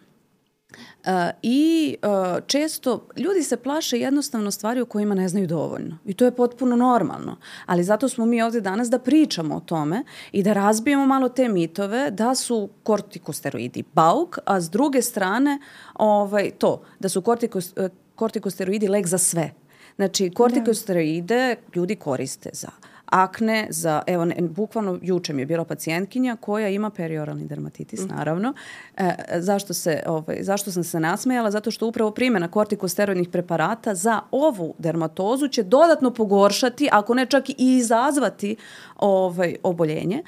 I 1.41 1.95
uh, 2.03 2.43
često 2.47 3.07
ljudi 3.17 3.43
se 3.43 3.57
plaše 3.57 3.99
jednostavno 3.99 4.51
stvari 4.51 4.81
o 4.81 4.85
kojima 4.85 5.15
ne 5.15 5.27
znaju 5.27 5.47
dovoljno. 5.47 5.97
I 6.05 6.13
to 6.13 6.25
je 6.25 6.35
potpuno 6.35 6.75
normalno. 6.75 7.37
Ali 7.65 7.83
zato 7.83 8.09
smo 8.09 8.25
mi 8.25 8.41
ovde 8.41 8.61
danas 8.61 8.89
da 8.89 8.99
pričamo 8.99 9.55
o 9.55 9.59
tome 9.59 10.03
i 10.31 10.43
da 10.43 10.53
razbijemo 10.53 11.05
malo 11.05 11.29
te 11.29 11.49
mitove 11.49 12.11
da 12.11 12.35
su 12.35 12.69
kortikosteroidi 12.83 13.83
bauk, 13.93 14.37
a 14.45 14.61
s 14.61 14.69
druge 14.69 15.01
strane 15.01 15.59
ovaj, 15.93 16.51
to, 16.51 16.81
da 16.99 17.09
su 17.09 17.21
kortikos, 17.21 17.73
kortikosteroidi 18.15 18.87
lek 18.87 19.07
za 19.07 19.17
sve. 19.17 19.51
Znači, 19.99 20.29
kortikosteroide 20.29 21.55
ljudi 21.75 21.95
koriste 21.95 22.49
za 22.53 22.69
akne, 23.05 23.67
za, 23.69 24.01
evo, 24.07 24.25
ne, 24.25 24.35
bukvalno 24.39 24.99
juče 25.01 25.33
mi 25.33 25.41
je 25.41 25.45
bila 25.45 25.65
pacijentkinja 25.65 26.35
koja 26.35 26.69
ima 26.69 26.89
perioralni 26.89 27.45
dermatitis, 27.45 27.99
mm. 27.99 28.07
naravno. 28.07 28.53
E, 28.97 29.15
zašto, 29.35 29.73
se, 29.73 30.03
ovaj, 30.05 30.37
zašto 30.41 30.71
sam 30.71 30.83
se 30.83 30.99
nasmejala? 30.99 31.51
Zato 31.51 31.71
što 31.71 31.87
upravo 31.87 32.11
primjena 32.11 32.47
kortikosteroidnih 32.47 33.29
preparata 33.29 33.95
za 33.95 34.21
ovu 34.31 34.75
dermatozu 34.77 35.47
će 35.47 35.63
dodatno 35.63 36.13
pogoršati, 36.13 36.89
ako 36.91 37.13
ne 37.13 37.25
čak 37.25 37.49
i 37.49 37.55
izazvati 37.57 38.55
ovaj, 38.95 39.55
oboljenje. 39.63 40.23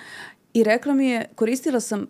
I 0.53 0.63
rekla 0.63 0.93
mi 0.93 1.07
je, 1.07 1.25
koristila 1.35 1.79
sam, 1.79 2.07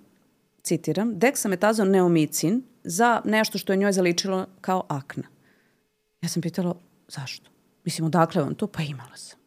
citiram, 0.63 1.19
deksametazon 1.19 1.89
neomicin 1.89 2.63
za 2.83 3.21
nešto 3.25 3.57
što 3.57 3.73
je 3.73 3.77
njoj 3.77 3.91
zaličilo 3.91 4.45
kao 4.61 4.83
akna. 4.87 5.23
Ja 6.21 6.29
sam 6.29 6.41
pitala, 6.41 6.75
zašto? 7.07 7.50
Mislim, 7.85 8.05
odakle 8.05 8.41
vam 8.41 8.55
to? 8.55 8.67
Pa 8.67 8.81
imala 8.83 9.17
sam. 9.17 9.39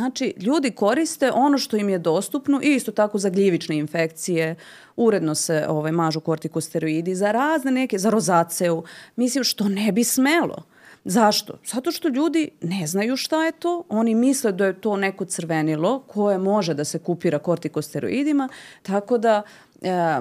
Znači, 0.00 0.34
ljudi 0.40 0.70
koriste 0.70 1.30
ono 1.32 1.58
što 1.58 1.76
im 1.76 1.88
je 1.88 1.98
dostupno 1.98 2.60
i 2.62 2.74
isto 2.74 2.92
tako 2.92 3.18
za 3.18 3.30
gljivične 3.30 3.76
infekcije, 3.76 4.56
uredno 4.96 5.34
se 5.34 5.66
ovaj, 5.68 5.92
mažu 5.92 6.20
kortikosteroidi, 6.20 7.14
za 7.14 7.32
razne 7.32 7.70
neke, 7.70 7.98
za 7.98 8.10
rozaceu, 8.10 8.82
mislim 9.16 9.44
što 9.44 9.68
ne 9.68 9.92
bi 9.92 10.04
smelo. 10.04 10.62
Zašto? 11.04 11.58
Zato 11.64 11.92
što 11.92 12.08
ljudi 12.08 12.50
ne 12.62 12.86
znaju 12.86 13.16
šta 13.16 13.44
je 13.44 13.52
to, 13.52 13.84
oni 13.88 14.14
misle 14.14 14.52
da 14.52 14.66
je 14.66 14.80
to 14.80 14.96
neko 14.96 15.24
crvenilo 15.24 15.98
koje 16.06 16.38
može 16.38 16.74
da 16.74 16.84
se 16.84 16.98
kupira 16.98 17.38
kortikosteroidima, 17.38 18.48
tako 18.82 19.18
da 19.18 19.42
e, 19.82 20.20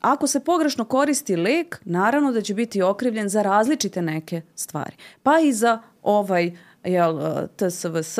ako 0.00 0.26
se 0.26 0.40
pogrešno 0.40 0.84
koristi 0.84 1.36
lek, 1.36 1.80
naravno 1.84 2.32
da 2.32 2.40
će 2.40 2.54
biti 2.54 2.82
okrivljen 2.82 3.28
za 3.28 3.42
različite 3.42 4.02
neke 4.02 4.42
stvari. 4.54 4.96
Pa 5.22 5.40
i 5.40 5.52
za 5.52 5.78
ovaj 6.02 6.56
jel, 6.84 7.20
TSVS, 7.56 8.18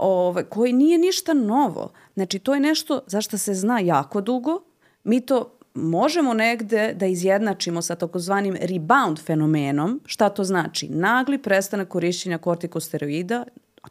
ovaj, 0.00 0.44
koji 0.44 0.72
nije 0.72 0.98
ništa 0.98 1.34
novo. 1.34 1.92
Znači, 2.14 2.38
to 2.38 2.54
je 2.54 2.60
nešto 2.60 3.00
za 3.06 3.20
što 3.20 3.38
se 3.38 3.54
zna 3.54 3.80
jako 3.80 4.20
dugo. 4.20 4.62
Mi 5.04 5.20
to 5.20 5.58
možemo 5.74 6.34
negde 6.34 6.94
da 6.94 7.06
izjednačimo 7.06 7.82
sa 7.82 7.94
takozvanim 7.94 8.56
rebound 8.60 9.18
fenomenom. 9.18 10.00
Šta 10.06 10.28
to 10.28 10.44
znači? 10.44 10.88
Nagli 10.88 11.38
prestanak 11.38 11.88
korišćenja 11.88 12.38
kortikosteroida, 12.38 13.44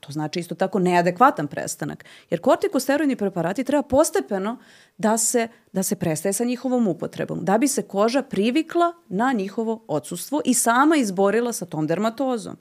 to 0.05 0.11
znači 0.11 0.39
isto 0.39 0.55
tako 0.55 0.79
neadekvatan 0.79 1.47
prestanak. 1.47 2.05
Jer 2.29 2.41
kortikosteroidni 2.41 3.15
preparati 3.15 3.63
treba 3.63 3.83
postepeno 3.83 4.57
da 4.97 5.17
se, 5.17 5.47
da 5.71 5.83
se 5.83 5.95
prestaje 5.95 6.33
sa 6.33 6.43
njihovom 6.43 6.87
upotrebom, 6.87 7.45
da 7.45 7.57
bi 7.57 7.67
se 7.67 7.81
koža 7.81 8.21
privikla 8.21 8.93
na 9.07 9.31
njihovo 9.31 9.83
odsustvo 9.87 10.41
i 10.45 10.53
sama 10.53 10.95
izborila 10.95 11.53
sa 11.53 11.65
tom 11.65 11.87
dermatozom. 11.87 12.57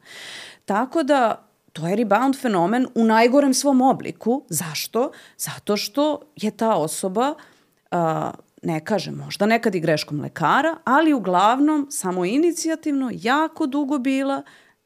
Tako 0.65 1.03
da 1.03 1.49
to 1.73 1.89
je 1.89 1.97
rebound 1.97 2.41
fenomen 2.41 2.87
u 2.95 3.05
najgorem 3.05 3.55
svom 3.55 3.83
obliku. 3.83 4.45
Zašto? 4.49 5.11
Zato 5.37 5.77
što 5.77 6.21
je 6.37 6.51
ta 6.51 6.77
osoba, 6.77 7.35
a, 7.91 8.31
ne 8.63 8.85
kažem, 8.85 9.15
možda 9.15 9.47
nekad 9.47 9.75
i 9.75 9.81
greškom 9.81 10.21
lekara, 10.21 10.77
ali 10.85 11.13
uglavnom 11.13 11.87
samo 11.91 12.25
inicijativno 12.25 13.11
jako 13.13 13.67
dugo 13.67 13.99
bila 13.99 14.43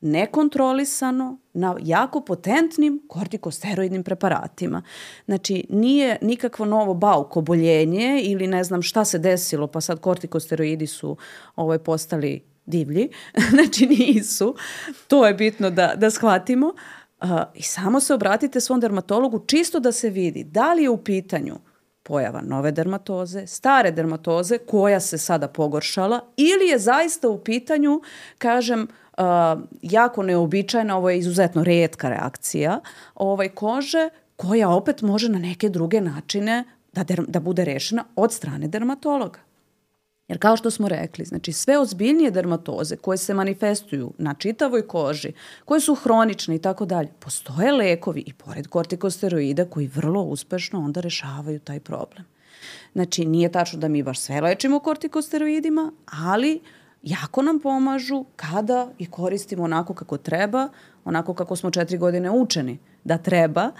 nekontrolisano 0.06 1.38
na 1.52 1.76
jako 1.82 2.20
potentnim 2.20 3.02
kortikosteroidnim 3.08 4.02
preparatima. 4.02 4.82
Znači, 5.24 5.66
nije 5.70 6.18
nikakvo 6.22 6.66
novo 6.66 6.94
bauk 6.94 7.36
oboljenje 7.36 8.20
ili 8.22 8.46
ne 8.46 8.64
znam 8.64 8.82
šta 8.82 9.04
se 9.04 9.18
desilo, 9.18 9.66
pa 9.66 9.80
sad 9.80 10.00
kortikosteroidi 10.00 10.86
su 10.86 11.16
ovaj, 11.56 11.78
postali 11.78 12.44
divlji, 12.66 13.08
znači 13.54 13.86
nisu. 13.86 14.54
To 15.08 15.26
je 15.26 15.34
bitno 15.34 15.70
da, 15.70 15.94
da 15.96 16.10
shvatimo. 16.10 16.74
Uh, 17.22 17.30
I 17.54 17.62
samo 17.62 18.00
se 18.00 18.14
obratite 18.14 18.60
svom 18.60 18.80
dermatologu 18.80 19.44
čisto 19.46 19.80
da 19.80 19.92
se 19.92 20.10
vidi 20.10 20.44
da 20.44 20.74
li 20.74 20.82
je 20.82 20.90
u 20.90 21.04
pitanju 21.04 21.58
pojava 22.06 22.40
nove 22.40 22.72
dermatoze, 22.72 23.46
stare 23.46 23.90
dermatoze 23.90 24.58
koja 24.58 25.00
se 25.00 25.18
sada 25.18 25.48
pogoršala 25.48 26.20
ili 26.36 26.68
je 26.68 26.78
zaista 26.78 27.28
u 27.28 27.38
pitanju, 27.38 28.00
kažem, 28.38 28.82
uh, 29.18 29.24
jako 29.82 30.22
neobičajna, 30.22 30.96
ovo 30.96 31.10
je 31.10 31.18
izuzetno 31.18 31.64
redka 31.64 32.08
reakcija, 32.08 32.80
ovaj 33.14 33.48
kože 33.48 34.08
koja 34.36 34.70
opet 34.70 35.02
može 35.02 35.28
na 35.28 35.38
neke 35.38 35.68
druge 35.68 36.00
načine 36.00 36.64
da, 36.92 37.04
der, 37.04 37.24
da 37.28 37.40
bude 37.40 37.64
rešena 37.64 38.04
od 38.16 38.32
strane 38.32 38.68
dermatologa. 38.68 39.45
Jer 40.28 40.38
kao 40.38 40.56
što 40.56 40.70
smo 40.70 40.88
rekli, 40.88 41.24
znači 41.24 41.52
sve 41.52 41.78
ozbiljnije 41.78 42.30
dermatoze 42.30 42.96
koje 42.96 43.18
se 43.18 43.34
manifestuju 43.34 44.12
na 44.18 44.34
čitavoj 44.34 44.86
koži, 44.86 45.32
koje 45.64 45.80
su 45.80 45.94
hronične 45.94 46.56
i 46.56 46.58
tako 46.58 46.84
dalje, 46.84 47.08
postoje 47.18 47.72
lekovi 47.72 48.22
i 48.26 48.32
pored 48.32 48.66
kortikosteroida 48.66 49.64
koji 49.64 49.86
vrlo 49.86 50.22
uspešno 50.22 50.84
onda 50.84 51.00
rešavaju 51.00 51.58
taj 51.58 51.80
problem. 51.80 52.24
Znači 52.92 53.24
nije 53.24 53.52
tačno 53.52 53.78
da 53.78 53.88
mi 53.88 54.02
baš 54.02 54.20
sve 54.20 54.40
lečimo 54.40 54.78
kortikosteroidima, 54.78 55.92
ali 56.06 56.60
jako 57.02 57.42
nam 57.42 57.60
pomažu 57.60 58.24
kada 58.36 58.88
ih 58.98 59.10
koristimo 59.10 59.64
onako 59.64 59.94
kako 59.94 60.18
treba, 60.18 60.68
onako 61.04 61.34
kako 61.34 61.56
smo 61.56 61.70
četiri 61.70 61.98
godine 61.98 62.30
učeni 62.30 62.78
da 63.04 63.18
treba, 63.18 63.70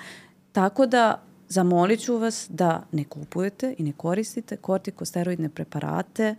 tako 0.52 0.86
da 0.86 1.25
zamolit 1.48 2.00
ću 2.00 2.16
vas 2.16 2.46
da 2.50 2.82
ne 2.92 3.04
kupujete 3.04 3.74
i 3.78 3.82
ne 3.82 3.92
koristite 3.92 4.56
kortikosteroidne 4.56 5.48
preparate 5.48 6.34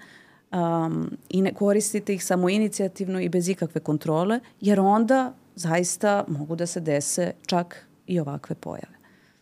um, 0.51 1.11
i 1.29 1.41
ne 1.41 1.53
koristite 1.53 2.13
ih 2.13 2.25
samo 2.25 2.49
inicijativno 2.49 3.19
i 3.19 3.29
bez 3.29 3.49
ikakve 3.49 3.81
kontrole, 3.81 4.39
jer 4.61 4.79
onda 4.79 5.33
zaista 5.55 6.25
mogu 6.27 6.55
da 6.55 6.65
se 6.65 6.79
dese 6.79 7.31
čak 7.45 7.87
i 8.07 8.19
ovakve 8.19 8.55
pojave. 8.55 8.97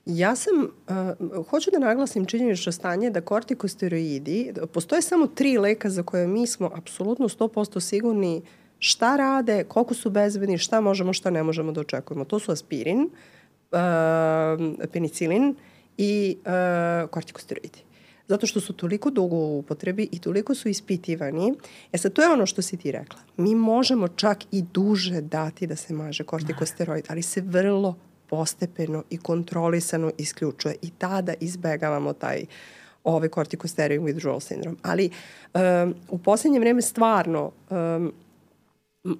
Ja 0.06 0.36
sam, 0.36 0.54
uh, 0.64 1.46
hoću 1.50 1.72
da 1.72 1.80
naglasim 1.80 2.26
činjenično 2.26 2.72
stanje 2.72 3.10
da 3.10 3.22
kortikosteroidi, 3.22 4.54
postoje 4.74 5.02
samo 5.02 5.28
tri 5.28 5.58
leka 5.58 5.90
za 5.90 6.04
koje 6.04 6.28
mi 6.28 6.48
smo 6.48 6.72
apsolutno 6.76 7.30
100% 7.30 7.80
sigurni 7.80 8.42
šta 8.80 9.16
rade, 9.16 9.64
koliko 9.64 9.94
su 9.94 10.10
bezbedni, 10.10 10.58
šta 10.58 10.82
možemo, 10.82 11.14
šta 11.14 11.30
ne 11.30 11.44
možemo 11.44 11.72
da 11.72 11.82
očekujemo. 11.82 12.26
To 12.26 12.40
su 12.40 12.52
aspirin, 12.52 13.02
uh, 13.02 13.10
uh, 13.72 14.88
penicilin 14.94 15.56
i 15.98 16.38
uh, 16.40 17.10
kortikosteroidi. 17.10 17.80
Zato 18.28 18.48
što 18.48 18.62
su 18.62 18.74
toliko 18.74 19.10
dugo 19.10 19.36
u 19.36 19.60
upotrebi 19.60 20.10
i 20.12 20.20
toliko 20.20 20.56
su 20.56 20.70
ispitivani. 20.70 21.54
E 21.92 21.98
sad, 21.98 22.14
to 22.14 22.22
je 22.22 22.30
ono 22.30 22.46
što 22.46 22.62
si 22.62 22.78
ti 22.78 22.92
rekla. 22.92 23.20
Mi 23.38 23.56
možemo 23.56 24.08
čak 24.08 24.38
i 24.52 24.62
duže 24.62 25.22
dati 25.22 25.68
da 25.68 25.76
se 25.76 25.94
maže 25.94 26.24
kortikosteroid, 26.24 27.06
ali 27.10 27.22
se 27.22 27.42
vrlo 27.42 27.96
postepeno 28.30 29.04
i 29.10 29.18
kontrolisano 29.18 30.12
isključuje 30.18 30.76
i 30.82 30.90
tada 30.90 31.34
izbegavamo 31.40 32.14
taj 32.14 32.46
ovaj 33.04 33.30
kortikosteroid 33.30 34.02
withdrawal 34.02 34.40
syndrome. 34.40 34.76
Ali 34.82 35.10
um, 35.54 35.96
u 36.10 36.18
poslednje 36.18 36.60
vreme 36.60 36.82
stvarno 36.82 37.52
um, 37.70 38.14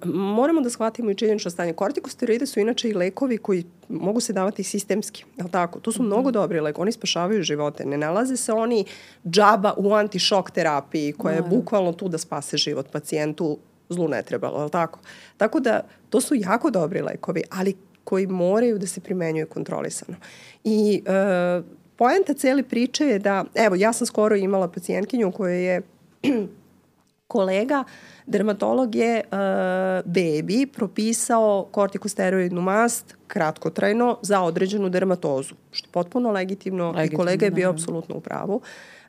moramo 0.04 0.60
da 0.60 0.70
shvatimo 0.70 1.10
i 1.10 1.14
činjenično 1.14 1.50
stanje. 1.50 1.72
Kortikosteroide 1.72 2.46
su 2.46 2.60
inače 2.60 2.88
i 2.88 2.94
lekovi 2.94 3.38
koji 3.38 3.64
mogu 3.88 4.20
se 4.20 4.32
davati 4.32 4.62
sistemski, 4.62 5.24
je 5.36 5.44
li 5.44 5.50
tako? 5.50 5.80
To 5.80 5.92
su 5.92 6.02
mm 6.02 6.04
-hmm. 6.04 6.08
mnogo 6.08 6.30
dobri 6.30 6.60
lekovi, 6.60 6.82
oni 6.82 6.92
spašavaju 6.92 7.42
živote. 7.42 7.84
Ne 7.84 7.98
nalaze 7.98 8.36
se 8.36 8.52
oni 8.52 8.84
džaba 9.26 9.74
u 9.76 9.92
antišok 9.92 10.50
terapiji 10.50 11.12
koja 11.12 11.34
je 11.34 11.42
bukvalno 11.42 11.92
tu 11.92 12.08
da 12.08 12.18
spase 12.18 12.56
život 12.56 12.90
pacijentu, 12.92 13.58
zlu 13.88 14.08
ne 14.08 14.22
trebalo, 14.22 14.58
je 14.58 14.64
li 14.64 14.70
tako? 14.70 14.98
Tako 15.36 15.60
da 15.60 15.80
to 16.10 16.20
su 16.20 16.34
jako 16.34 16.70
dobri 16.70 17.02
lekovi, 17.02 17.42
ali 17.50 17.76
koji 18.04 18.26
moraju 18.26 18.78
da 18.78 18.86
se 18.86 19.00
primenjuju 19.00 19.46
kontrolisano. 19.46 20.16
I 20.64 21.02
e, 21.06 21.62
poenta 21.96 22.34
cele 22.34 22.62
priče 22.62 23.04
je 23.04 23.18
da, 23.18 23.44
evo, 23.54 23.74
ja 23.74 23.92
sam 23.92 24.06
skoro 24.06 24.36
imala 24.36 24.68
pacijentkinju 24.68 25.32
koja 25.32 25.54
je 25.54 25.82
kolega 27.28 27.84
uh, 27.86 28.16
dermatolog 28.26 28.94
je 28.94 29.22
uh, 29.24 29.38
bebi 30.12 30.66
propisao 30.66 31.68
kortikosteroidnu 31.70 32.60
mast 32.60 33.16
kratkotrajno 33.26 34.18
za 34.22 34.42
određenu 34.42 34.88
dermatozu, 34.88 35.54
što 35.70 35.88
je 35.88 35.92
potpuno 35.92 36.30
legitimno, 36.30 36.90
legitimno 36.90 37.14
i 37.14 37.16
kolega 37.16 37.44
je 37.44 37.50
bio 37.50 37.70
apsolutno 37.70 38.16
u 38.16 38.20
pravu. 38.20 38.60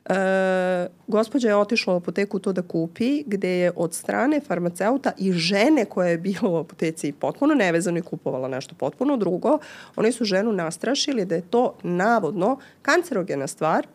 E, 0.08 0.86
gospođa 1.06 1.48
je 1.48 1.56
otišla 1.56 1.94
u 1.94 1.96
apoteku 1.96 2.38
to 2.38 2.52
da 2.52 2.62
kupi, 2.62 3.22
gde 3.26 3.48
je 3.48 3.72
od 3.76 3.94
strane 3.94 4.40
farmaceuta 4.40 5.12
i 5.18 5.32
žene 5.32 5.84
koja 5.84 6.08
je 6.08 6.18
bila 6.18 6.50
u 6.50 6.56
apoteci 6.56 7.12
potpuno 7.12 7.54
nevezano 7.54 7.98
i 7.98 8.02
kupovala 8.02 8.48
nešto 8.48 8.74
potpuno 8.74 9.16
drugo, 9.16 9.58
oni 9.96 10.12
su 10.12 10.24
ženu 10.24 10.52
nastrašili 10.52 11.24
da 11.24 11.34
je 11.34 11.50
to 11.50 11.74
navodno 11.82 12.58
kancerogena 12.82 13.46
stvar, 13.46 13.86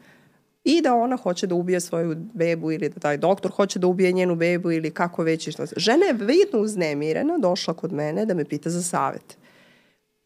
i 0.64 0.82
da 0.82 0.96
ona 0.96 1.16
hoće 1.16 1.48
da 1.48 1.56
ubije 1.56 1.80
svoju 1.80 2.16
bebu 2.34 2.72
ili 2.72 2.90
da 2.90 3.00
taj 3.00 3.18
doktor 3.18 3.52
hoće 3.52 3.80
da 3.80 3.88
ubije 3.88 4.12
njenu 4.12 4.36
bebu 4.36 4.72
ili 4.72 4.92
kako 4.92 5.24
već 5.24 5.48
i 5.48 5.52
što. 5.52 5.66
Žena 5.78 6.06
je 6.06 6.14
vidno 6.14 6.60
uznemirena, 6.60 7.38
došla 7.38 7.74
kod 7.74 7.94
mene 7.94 8.26
da 8.26 8.34
me 8.34 8.46
pita 8.46 8.70
za 8.70 8.84
savet. 8.84 9.38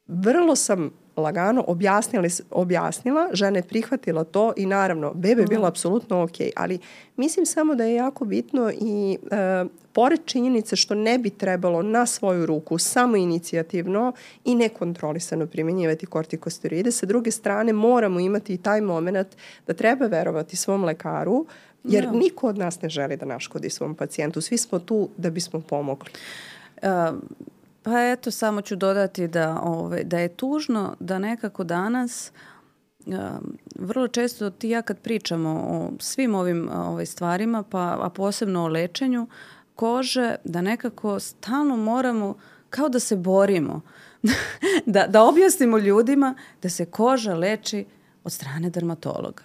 Vrlo 0.07 0.55
sam 0.55 0.91
lagano 1.17 1.63
objasnila, 1.67 2.27
objasnila, 2.51 3.29
žena 3.33 3.57
je 3.57 3.63
prihvatila 3.63 4.23
to 4.23 4.53
i 4.57 4.65
naravno, 4.65 5.13
bebe 5.13 5.41
je 5.41 5.47
bila 5.47 5.61
mhm. 5.61 5.67
apsolutno 5.67 6.23
ok, 6.23 6.35
ali 6.55 6.79
mislim 7.15 7.45
samo 7.45 7.75
da 7.75 7.83
je 7.83 7.95
jako 7.95 8.25
bitno 8.25 8.71
i 8.71 9.17
e, 9.31 9.65
pored 9.93 10.19
činjenice 10.25 10.75
što 10.75 10.95
ne 10.95 11.17
bi 11.17 11.29
trebalo 11.29 11.81
na 11.81 12.05
svoju 12.05 12.45
ruku 12.45 12.77
samo 12.77 13.17
inicijativno 13.17 14.13
i 14.45 14.55
nekontrolisano 14.55 15.47
primjenjivati 15.47 16.05
kortikosteroide, 16.05 16.91
sa 16.91 17.05
druge 17.05 17.31
strane 17.31 17.73
moramo 17.73 18.19
imati 18.19 18.53
i 18.53 18.57
taj 18.57 18.81
moment 18.81 19.27
da 19.67 19.73
treba 19.73 20.05
verovati 20.05 20.55
svom 20.55 20.83
lekaru, 20.83 21.45
jer 21.83 22.05
no. 22.05 22.11
Da. 22.11 22.17
niko 22.17 22.47
od 22.47 22.57
nas 22.57 22.81
ne 22.81 22.89
želi 22.89 23.17
da 23.17 23.25
naškodi 23.25 23.69
svom 23.69 23.95
pacijentu. 23.95 24.41
Svi 24.41 24.57
smo 24.57 24.79
tu 24.79 25.09
da 25.17 25.29
bismo 25.29 25.61
pomogli. 25.61 26.09
Uh, 26.81 26.89
Pa 27.88 28.01
eto, 28.01 28.32
samo 28.32 28.62
ću 28.62 28.75
dodati 28.75 29.27
da, 29.27 29.62
ovaj, 29.63 30.03
da 30.03 30.20
je 30.20 30.36
tužno 30.36 30.96
da 31.00 31.20
nekako 31.20 31.63
danas 31.63 32.32
um, 33.06 33.15
vrlo 33.75 34.08
često 34.08 34.50
ti 34.50 34.70
ja 34.70 34.82
kad 34.82 35.00
pričamo 35.00 35.50
o 35.50 35.91
svim 36.00 36.36
ovim 36.36 36.70
ovaj, 36.74 37.06
stvarima, 37.06 37.63
pa, 37.63 37.98
a 38.01 38.10
posebno 38.10 38.63
o 38.63 38.67
lečenju 38.67 39.27
kože, 39.75 40.36
da 40.44 40.62
nekako 40.62 41.20
stalno 41.20 41.77
moramo 41.77 42.36
kao 42.70 42.89
da 42.89 43.00
se 43.00 43.15
borimo, 43.15 43.82
da, 44.86 45.08
da 45.08 45.24
objasnimo 45.24 45.77
ljudima 45.77 46.36
da 46.62 46.70
se 46.70 46.86
koža 46.86 47.36
leči 47.36 47.86
od 48.24 48.32
strane 48.32 48.70
dermatologa. 48.70 49.44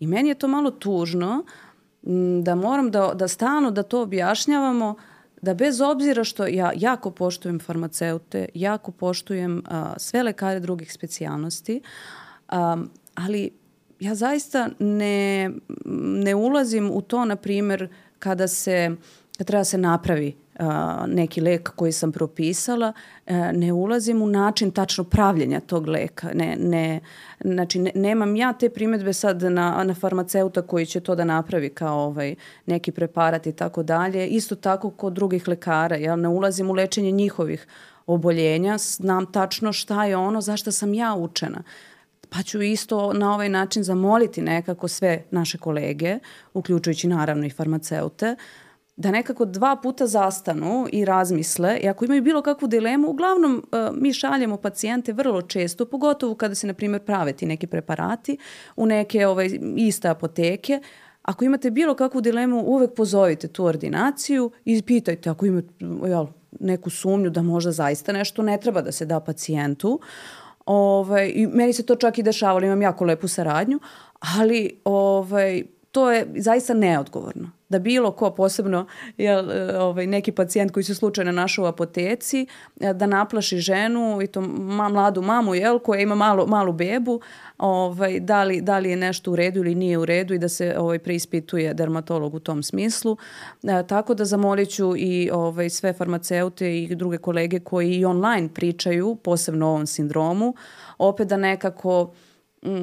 I 0.00 0.06
meni 0.06 0.28
je 0.28 0.34
to 0.34 0.48
malo 0.48 0.70
tužno 0.70 1.44
da 2.42 2.54
moram 2.54 2.90
da, 2.90 3.12
da 3.14 3.28
stalno 3.28 3.70
da 3.70 3.82
to 3.82 4.02
objašnjavamo 4.02 4.94
da 5.42 5.54
bez 5.54 5.80
obzira 5.80 6.24
što 6.24 6.46
ja 6.46 6.72
jako 6.76 7.10
poštujem 7.10 7.60
farmaceute, 7.60 8.48
jako 8.54 8.90
poštujem 8.90 9.62
uh, 9.70 9.76
sve 9.96 10.22
lekare 10.22 10.60
drugih 10.60 10.92
specijalnosti, 10.92 11.80
um, 12.52 12.90
ali 13.14 13.50
ja 14.00 14.14
zaista 14.14 14.68
ne, 14.78 15.50
ne 16.24 16.34
ulazim 16.34 16.90
u 16.90 17.02
to, 17.02 17.24
na 17.24 17.36
primer, 17.36 17.88
kada 18.18 18.48
se 18.48 18.96
kad 19.38 19.46
treba 19.46 19.64
se 19.64 19.78
napravi 19.78 20.36
neki 21.06 21.40
lek 21.40 21.70
koji 21.76 21.92
sam 21.92 22.12
propisala, 22.12 22.92
ne 23.52 23.72
ulazim 23.72 24.22
u 24.22 24.26
način 24.26 24.70
tačno 24.70 25.04
pravljenja 25.04 25.60
tog 25.60 25.88
leka. 25.88 26.30
Ne, 26.34 26.56
ne, 26.60 27.00
znači, 27.40 27.78
ne, 27.78 27.92
nemam 27.94 28.36
ja 28.36 28.52
te 28.52 28.68
primetbe 28.68 29.12
sad 29.12 29.42
na, 29.42 29.84
na 29.84 29.94
farmaceuta 29.94 30.62
koji 30.62 30.86
će 30.86 31.00
to 31.00 31.14
da 31.14 31.24
napravi 31.24 31.68
kao 31.68 31.98
ovaj, 31.98 32.34
neki 32.66 32.92
preparat 32.92 33.46
i 33.46 33.52
tako 33.52 33.82
dalje. 33.82 34.26
Isto 34.26 34.54
tako 34.54 34.90
kod 34.90 35.12
drugih 35.12 35.48
lekara. 35.48 35.96
Ja 35.96 36.16
ne 36.16 36.28
ulazim 36.28 36.70
u 36.70 36.72
lečenje 36.72 37.10
njihovih 37.10 37.66
oboljenja, 38.06 38.78
znam 38.78 39.32
tačno 39.32 39.72
šta 39.72 40.04
je 40.04 40.16
ono 40.16 40.40
zašto 40.40 40.72
sam 40.72 40.94
ja 40.94 41.14
učena 41.14 41.62
pa 42.30 42.42
ću 42.42 42.62
isto 42.62 43.12
na 43.12 43.34
ovaj 43.34 43.48
način 43.48 43.82
zamoliti 43.82 44.42
nekako 44.42 44.88
sve 44.88 45.22
naše 45.30 45.58
kolege, 45.58 46.18
uključujući 46.54 47.08
naravno 47.08 47.46
i 47.46 47.50
farmaceute, 47.50 48.36
da 48.98 49.10
nekako 49.10 49.44
dva 49.44 49.76
puta 49.76 50.06
zastanu 50.06 50.86
i 50.92 51.04
razmisle 51.04 51.78
i 51.82 51.88
ako 51.88 52.04
imaju 52.04 52.22
bilo 52.22 52.42
kakvu 52.42 52.68
dilemu, 52.68 53.08
uglavnom 53.08 53.56
uh, 53.72 53.96
mi 53.96 54.12
šaljemo 54.12 54.56
pacijente 54.56 55.12
vrlo 55.12 55.42
često, 55.42 55.86
pogotovo 55.86 56.34
kada 56.34 56.54
se, 56.54 56.66
na 56.66 56.74
primjer, 56.74 57.02
prave 57.02 57.32
ti 57.32 57.46
neki 57.46 57.66
preparati 57.66 58.36
u 58.76 58.86
neke 58.86 59.26
ovaj, 59.26 59.58
iste 59.76 60.08
apoteke, 60.08 60.80
Ako 61.22 61.44
imate 61.44 61.70
bilo 61.70 61.94
kakvu 61.94 62.20
dilemu, 62.20 62.62
uvek 62.66 62.94
pozovite 62.96 63.48
tu 63.48 63.64
ordinaciju 63.64 64.50
i 64.64 64.82
pitajte 64.82 65.30
ako 65.30 65.46
imate 65.46 65.68
jel, 66.08 66.26
neku 66.60 66.90
sumnju 66.90 67.30
da 67.30 67.42
možda 67.42 67.72
zaista 67.72 68.12
nešto 68.12 68.42
ne 68.42 68.58
treba 68.60 68.82
da 68.82 68.92
se 68.92 69.06
da 69.06 69.20
pacijentu. 69.20 70.00
Ovaj, 70.66 71.32
I 71.34 71.46
meni 71.46 71.72
se 71.72 71.86
to 71.86 71.96
čak 71.96 72.18
i 72.18 72.22
dešavalo, 72.22 72.66
imam 72.66 72.82
jako 72.82 73.04
lepu 73.04 73.28
saradnju, 73.28 73.80
ali 74.38 74.80
ovaj, 74.84 75.62
to 75.92 76.10
je 76.10 76.26
zaista 76.36 76.74
neodgovorno 76.74 77.57
da 77.68 77.78
bilo 77.78 78.10
ko, 78.10 78.30
posebno 78.30 78.86
jel, 79.16 79.50
e, 79.50 79.78
ovaj, 79.78 80.06
neki 80.06 80.32
pacijent 80.32 80.72
koji 80.72 80.84
se 80.84 80.94
slučajno 80.94 81.32
našao 81.32 81.64
u 81.64 81.68
apoteci, 81.68 82.46
e, 82.80 82.92
da 82.92 83.06
naplaši 83.06 83.58
ženu 83.58 84.22
i 84.22 84.26
to 84.26 84.40
ma, 84.40 84.88
mladu 84.88 85.22
mamu 85.22 85.54
jel, 85.54 85.78
koja 85.78 86.00
ima 86.00 86.14
malu, 86.14 86.46
malu 86.46 86.72
bebu, 86.72 87.20
ovaj, 87.58 88.20
da, 88.20 88.44
li, 88.44 88.60
da 88.60 88.78
li 88.78 88.90
je 88.90 88.96
nešto 88.96 89.32
u 89.32 89.36
redu 89.36 89.60
ili 89.60 89.74
nije 89.74 89.98
u 89.98 90.04
redu 90.04 90.34
i 90.34 90.38
da 90.38 90.48
se 90.48 90.74
ovaj, 90.78 90.98
preispituje 90.98 91.74
dermatolog 91.74 92.34
u 92.34 92.40
tom 92.40 92.62
smislu. 92.62 93.16
E, 93.62 93.86
tako 93.86 94.14
da 94.14 94.24
zamolit 94.24 94.70
ću 94.70 94.96
i 94.96 95.30
ovaj, 95.32 95.70
sve 95.70 95.92
farmaceute 95.92 96.78
i 96.78 96.94
druge 96.94 97.18
kolege 97.18 97.60
koji 97.60 97.94
i 97.94 98.04
online 98.04 98.48
pričaju, 98.54 99.14
posebno 99.14 99.66
o 99.66 99.70
ovom 99.70 99.86
sindromu, 99.86 100.54
opet 100.98 101.28
da 101.28 101.36
nekako 101.36 102.12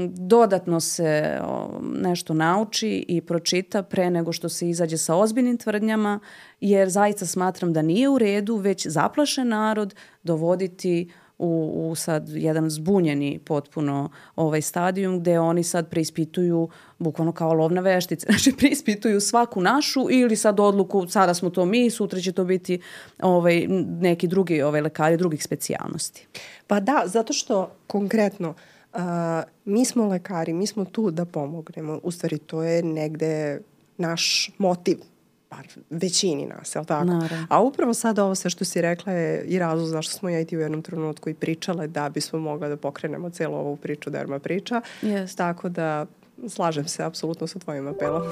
dodatno 0.09 0.79
se 0.79 1.39
nešto 1.81 2.33
nauči 2.33 3.05
i 3.07 3.21
pročita 3.21 3.83
pre 3.83 4.09
nego 4.09 4.31
što 4.31 4.49
se 4.49 4.69
izađe 4.69 4.97
sa 4.97 5.15
ozbiljnim 5.15 5.57
tvrdnjama, 5.57 6.19
jer 6.61 6.89
zaista 6.89 7.25
smatram 7.25 7.73
da 7.73 7.81
nije 7.81 8.09
u 8.09 8.17
redu 8.17 8.55
već 8.55 8.87
zaplašen 8.87 9.47
narod 9.47 9.95
dovoditi 10.23 11.11
u, 11.37 11.89
u 11.91 11.95
sad 11.95 12.29
jedan 12.29 12.69
zbunjeni 12.69 13.39
potpuno 13.45 14.09
ovaj 14.35 14.61
stadijum 14.61 15.19
gde 15.19 15.39
oni 15.39 15.63
sad 15.63 15.89
preispituju 15.89 16.69
bukvalno 16.99 17.31
kao 17.31 17.53
lovna 17.53 17.81
veštica, 17.81 18.27
znači 18.31 18.57
preispituju 18.57 19.21
svaku 19.21 19.61
našu 19.61 20.07
ili 20.11 20.35
sad 20.35 20.59
odluku 20.59 21.07
sada 21.07 21.33
smo 21.33 21.49
to 21.49 21.65
mi, 21.65 21.89
sutra 21.89 22.19
će 22.19 22.31
to 22.31 22.45
biti 22.45 22.79
ovaj, 23.21 23.67
neki 23.99 24.27
drugi 24.27 24.61
ovaj, 24.61 24.81
lekari 24.81 25.17
drugih 25.17 25.43
specijalnosti. 25.43 26.27
Pa 26.67 26.79
da, 26.79 27.03
zato 27.05 27.33
što 27.33 27.71
konkretno 27.87 28.49
uh, 28.49 28.55
a, 28.95 29.43
mi 29.65 29.85
smo 29.85 30.07
lekari, 30.07 30.53
mi 30.53 30.67
smo 30.67 30.85
tu 30.85 31.11
da 31.11 31.25
pomognemo. 31.25 31.99
U 32.03 32.11
stvari, 32.11 32.37
to 32.37 32.63
je 32.63 32.83
negde 32.83 33.59
naš 33.97 34.51
motiv 34.57 34.97
bar 35.49 35.67
većini 35.89 36.45
nas, 36.45 36.75
je 36.75 36.79
li 36.79 36.85
tako? 36.85 37.05
Naravno. 37.05 37.47
A 37.49 37.61
upravo 37.61 37.93
sad 37.93 38.19
ovo 38.19 38.35
sve 38.35 38.49
što 38.49 38.65
si 38.65 38.81
rekla 38.81 39.13
je 39.13 39.43
i 39.43 39.59
razlog 39.59 39.87
zašto 39.87 40.13
smo 40.13 40.29
ja 40.29 40.39
i 40.39 40.45
ti 40.45 40.57
u 40.57 40.59
jednom 40.59 40.81
trenutku 40.81 41.29
i 41.29 41.33
pričale 41.33 41.87
da 41.87 42.09
bismo 42.09 42.39
mogla 42.39 42.67
da 42.67 42.77
pokrenemo 42.77 43.29
celu 43.29 43.55
ovu 43.55 43.75
priču 43.75 44.09
Derma 44.09 44.39
priča. 44.39 44.81
Yes. 45.01 45.37
Tako 45.37 45.69
da 45.69 46.05
slažem 46.49 46.87
se 46.87 47.03
apsolutno 47.03 47.47
sa 47.47 47.59
tvojim 47.59 47.87
apelom. 47.87 48.23